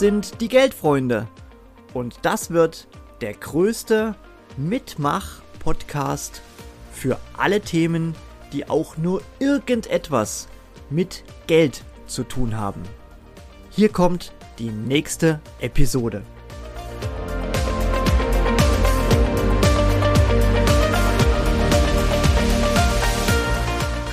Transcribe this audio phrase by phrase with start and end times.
[0.00, 1.28] sind die Geldfreunde.
[1.92, 2.88] Und das wird
[3.20, 4.14] der größte
[4.56, 6.40] Mitmach-Podcast
[6.90, 8.14] für alle Themen,
[8.54, 10.48] die auch nur irgendetwas
[10.88, 12.82] mit Geld zu tun haben.
[13.68, 16.22] Hier kommt die nächste Episode.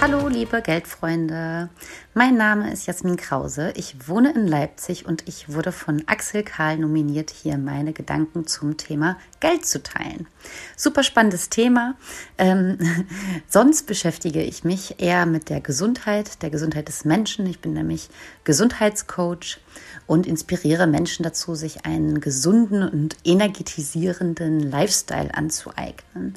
[0.01, 1.69] Hallo, liebe Geldfreunde.
[2.13, 3.71] Mein Name ist Jasmin Krause.
[3.75, 8.75] Ich wohne in Leipzig und ich wurde von Axel Karl nominiert, hier meine Gedanken zum
[8.75, 10.27] Thema Geld zu teilen.
[10.75, 11.95] Super spannendes Thema.
[12.37, 12.77] Ähm,
[13.47, 17.45] sonst beschäftige ich mich eher mit der Gesundheit, der Gesundheit des Menschen.
[17.45, 18.09] Ich bin nämlich
[18.43, 19.59] Gesundheitscoach
[20.07, 26.35] und inspiriere Menschen dazu, sich einen gesunden und energetisierenden Lifestyle anzueignen.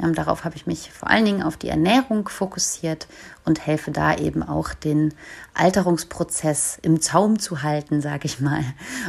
[0.00, 3.08] Ähm, darauf habe ich mich vor allen Dingen auf die Ernährung fokussiert
[3.44, 5.14] und helfe da eben auch den
[5.54, 8.64] Alterungsprozess im Zaum zu halten, sage ich mal.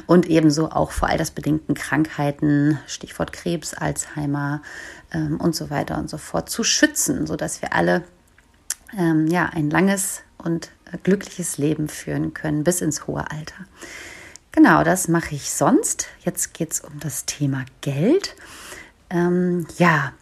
[0.07, 4.61] Und ebenso auch vor altersbedingten Krankheiten, Stichwort Krebs, Alzheimer
[5.11, 8.03] ähm, und so weiter und so fort, zu schützen, sodass wir alle
[8.97, 10.71] ähm, ja, ein langes und
[11.03, 13.65] glückliches Leben führen können bis ins hohe Alter.
[14.51, 16.07] Genau, das mache ich sonst.
[16.21, 18.35] Jetzt geht es um das Thema Geld.
[19.09, 20.13] Ähm, ja,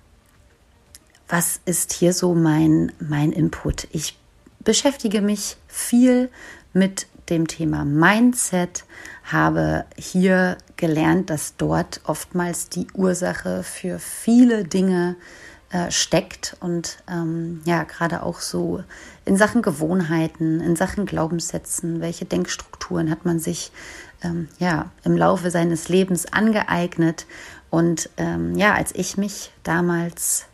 [1.27, 3.87] was ist hier so mein, mein Input?
[3.91, 4.17] Ich
[4.59, 6.29] beschäftige mich viel
[6.73, 8.85] mit dem Thema Mindset,
[9.23, 15.17] habe hier gelernt, dass dort oftmals die Ursache für viele Dinge
[15.69, 18.83] äh, steckt und ähm, ja, gerade auch so
[19.25, 23.73] in Sachen Gewohnheiten, in Sachen Glaubenssätzen, welche Denkstrukturen hat man sich
[24.23, 27.25] ähm, ja im Laufe seines Lebens angeeignet
[27.69, 30.45] und ähm, ja, als ich mich damals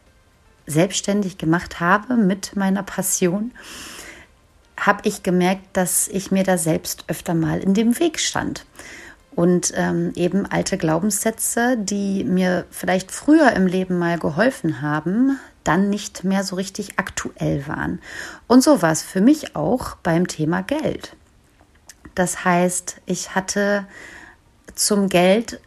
[0.65, 3.51] selbstständig gemacht habe mit meiner Passion,
[4.77, 8.65] habe ich gemerkt, dass ich mir da selbst öfter mal in dem Weg stand.
[9.35, 15.89] Und ähm, eben alte Glaubenssätze, die mir vielleicht früher im Leben mal geholfen haben, dann
[15.89, 17.99] nicht mehr so richtig aktuell waren.
[18.47, 21.15] Und so war es für mich auch beim Thema Geld.
[22.15, 23.87] Das heißt, ich hatte
[24.75, 25.59] zum Geld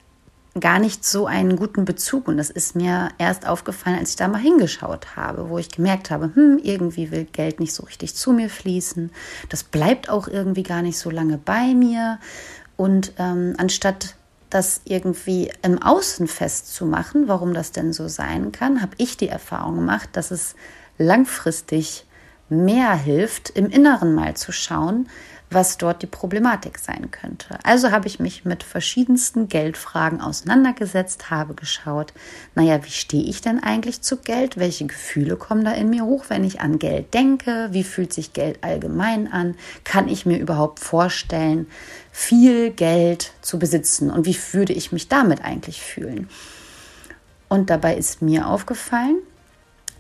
[0.61, 2.29] gar nicht so einen guten Bezug.
[2.29, 6.11] Und das ist mir erst aufgefallen, als ich da mal hingeschaut habe, wo ich gemerkt
[6.11, 9.11] habe, hm, irgendwie will Geld nicht so richtig zu mir fließen.
[9.49, 12.19] Das bleibt auch irgendwie gar nicht so lange bei mir.
[12.77, 14.17] Und ähm, anstatt
[14.51, 19.77] das irgendwie im Außen festzumachen, warum das denn so sein kann, habe ich die Erfahrung
[19.77, 20.55] gemacht, dass es
[20.99, 22.07] langfristig
[22.49, 25.09] mehr hilft, im Inneren mal zu schauen,
[25.51, 27.59] was dort die Problematik sein könnte.
[27.63, 32.13] Also habe ich mich mit verschiedensten Geldfragen auseinandergesetzt, habe geschaut,
[32.55, 34.57] naja, wie stehe ich denn eigentlich zu Geld?
[34.57, 37.69] Welche Gefühle kommen da in mir hoch, wenn ich an Geld denke?
[37.71, 39.55] Wie fühlt sich Geld allgemein an?
[39.85, 41.69] Kann ich mir überhaupt vorstellen,
[42.11, 44.11] viel Geld zu besitzen?
[44.11, 46.29] Und wie würde ich mich damit eigentlich fühlen?
[47.49, 49.19] Und dabei ist mir aufgefallen,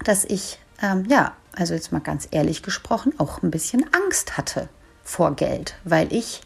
[0.04, 4.68] dass ich, ähm, ja, also jetzt mal ganz ehrlich gesprochen, auch ein bisschen Angst hatte
[5.02, 6.42] vor Geld, weil ich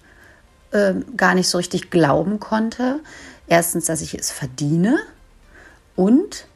[0.71, 3.01] äh, gar nicht so richtig glauben konnte,
[3.47, 4.99] erstens, dass ich es verdiene
[5.97, 6.47] und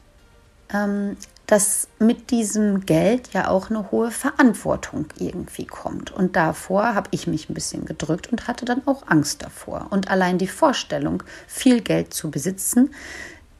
[0.73, 1.17] ähm,
[1.47, 6.11] dass mit diesem Geld ja auch eine hohe Verantwortung irgendwie kommt.
[6.11, 9.87] Und davor habe ich mich ein bisschen gedrückt und hatte dann auch Angst davor.
[9.91, 12.95] Und allein die Vorstellung, viel Geld zu besitzen,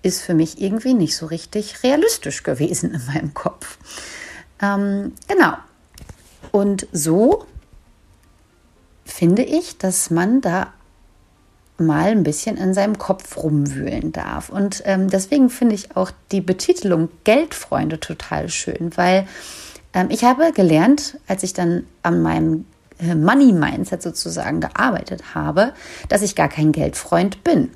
[0.02, 3.78] ist für mich irgendwie nicht so richtig realistisch gewesen in meinem Kopf.
[4.62, 5.54] Ähm, genau.
[6.52, 7.46] Und so
[9.06, 10.74] finde ich, dass man da
[11.78, 14.50] mal ein bisschen in seinem Kopf rumwühlen darf.
[14.50, 19.28] Und ähm, deswegen finde ich auch die Betitelung Geldfreunde total schön, weil
[19.94, 22.66] ähm, ich habe gelernt, als ich dann an meinem
[23.00, 25.74] äh, Money Mindset sozusagen gearbeitet habe,
[26.08, 27.72] dass ich gar kein Geldfreund bin.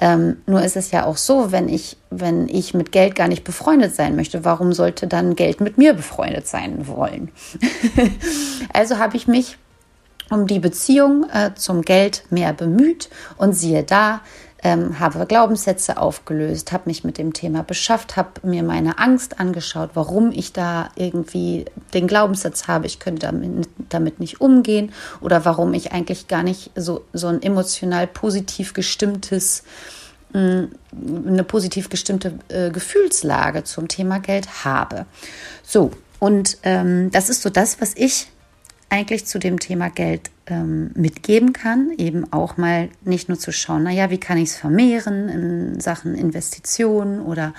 [0.00, 3.44] Ähm, nur ist es ja auch so, wenn ich, wenn ich mit Geld gar nicht
[3.44, 7.30] befreundet sein möchte, warum sollte dann Geld mit mir befreundet sein wollen?
[8.72, 9.58] also habe ich mich
[10.30, 13.08] um die Beziehung äh, zum Geld mehr bemüht
[13.38, 14.20] und siehe da,
[14.62, 19.90] ähm, habe Glaubenssätze aufgelöst, habe mich mit dem Thema beschafft, habe mir meine Angst angeschaut,
[19.94, 25.74] warum ich da irgendwie den Glaubenssatz habe, ich könnte damit, damit nicht umgehen oder warum
[25.74, 29.62] ich eigentlich gar nicht so, so ein emotional positiv gestimmtes,
[30.32, 30.64] mm,
[31.26, 35.06] eine positiv gestimmte äh, Gefühlslage zum Thema Geld habe.
[35.62, 38.28] So, und ähm, das ist so das, was ich
[38.90, 43.82] eigentlich zu dem Thema Geld ähm, mitgeben kann, eben auch mal nicht nur zu schauen,
[43.82, 47.54] naja, wie kann ich es vermehren in Sachen Investitionen oder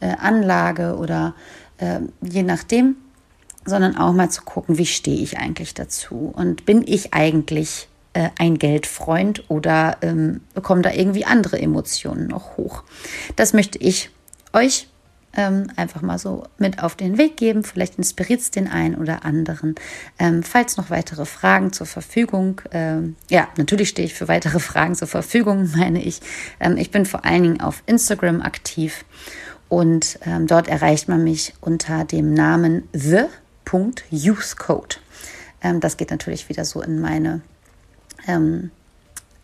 [0.00, 1.34] äh, Anlage oder
[1.78, 2.96] äh, je nachdem,
[3.64, 8.30] sondern auch mal zu gucken, wie stehe ich eigentlich dazu und bin ich eigentlich äh,
[8.38, 12.84] ein Geldfreund oder ähm, kommen da irgendwie andere Emotionen noch hoch.
[13.36, 14.10] Das möchte ich
[14.52, 14.88] euch
[15.36, 17.62] ähm, einfach mal so mit auf den Weg geben.
[17.62, 19.74] Vielleicht inspiriert es den einen oder anderen.
[20.18, 24.94] Ähm, falls noch weitere Fragen zur Verfügung, ähm, ja, natürlich stehe ich für weitere Fragen
[24.94, 26.20] zur Verfügung, meine ich.
[26.60, 29.04] Ähm, ich bin vor allen Dingen auf Instagram aktiv
[29.68, 35.00] und ähm, dort erreicht man mich unter dem Namen the.usecode.
[35.62, 37.42] Ähm, das geht natürlich wieder so in meine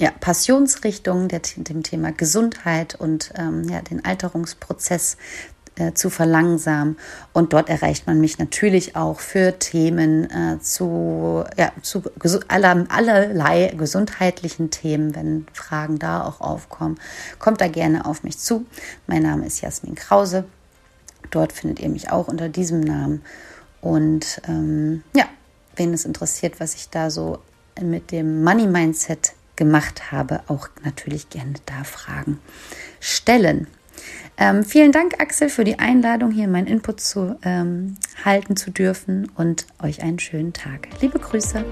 [0.01, 5.19] ja, Passionsrichtung, der, dem Thema Gesundheit und ähm, ja, den Alterungsprozess
[5.81, 6.97] äh, zu verlangsamen.
[7.33, 12.03] Und dort erreicht man mich natürlich auch für Themen äh, zu, ja, zu
[12.49, 16.99] aller, allerlei gesundheitlichen Themen, wenn Fragen da auch aufkommen.
[17.39, 18.67] Kommt da gerne auf mich zu.
[19.07, 20.45] Mein Name ist Jasmin Krause.
[21.31, 23.23] Dort findet ihr mich auch unter diesem Namen.
[23.81, 25.25] Und ähm, ja,
[25.77, 27.39] wen es interessiert, was ich da so
[27.81, 32.41] mit dem Money Mindset gemacht habe, auch natürlich gerne da Fragen
[32.99, 33.67] stellen.
[34.37, 39.31] Ähm, vielen Dank, Axel, für die Einladung, hier meinen Input zu ähm, halten zu dürfen
[39.37, 40.89] und euch einen schönen Tag.
[41.01, 41.65] Liebe Grüße.